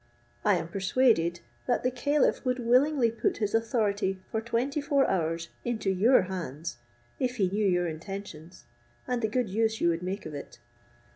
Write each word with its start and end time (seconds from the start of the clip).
I 0.43 0.55
am 0.55 0.67
persuaded 0.67 1.41
that 1.67 1.83
the 1.83 1.91
caliph 1.91 2.43
would 2.43 2.57
willingly 2.57 3.11
put 3.11 3.37
his 3.37 3.53
authority 3.53 4.19
for 4.31 4.41
twenty 4.41 4.81
four 4.81 5.07
hours 5.07 5.49
into 5.63 5.91
your 5.91 6.23
hands 6.23 6.77
if 7.19 7.35
he 7.35 7.47
knew 7.47 7.67
your 7.67 7.85
intentions, 7.87 8.63
and 9.07 9.21
the 9.21 9.27
good 9.27 9.47
use 9.47 9.79
you 9.79 9.89
would 9.89 10.01
make 10.01 10.25
of 10.25 10.33
it. 10.33 10.57